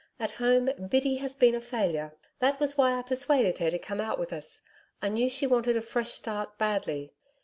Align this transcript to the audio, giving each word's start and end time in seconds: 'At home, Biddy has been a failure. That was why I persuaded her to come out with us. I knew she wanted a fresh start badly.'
'At 0.19 0.31
home, 0.41 0.67
Biddy 0.89 1.17
has 1.17 1.35
been 1.35 1.53
a 1.53 1.61
failure. 1.61 2.15
That 2.39 2.59
was 2.59 2.75
why 2.75 2.97
I 2.97 3.03
persuaded 3.03 3.59
her 3.59 3.69
to 3.69 3.77
come 3.77 4.01
out 4.01 4.17
with 4.17 4.33
us. 4.33 4.61
I 4.99 5.09
knew 5.09 5.29
she 5.29 5.45
wanted 5.45 5.77
a 5.77 5.81
fresh 5.83 6.09
start 6.13 6.57
badly.' 6.57 7.13